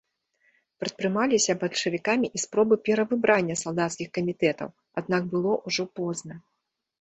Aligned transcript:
Прадпрымаліся 0.83 1.53
бальшавікамі 1.63 2.27
і 2.39 2.41
спробы 2.45 2.75
перавыбрання 2.87 3.55
салдацкіх 3.63 4.07
камітэтаў, 4.19 4.69
аднак 5.03 5.23
было 5.35 5.51
ўжо 5.69 5.83
позна. 6.01 6.35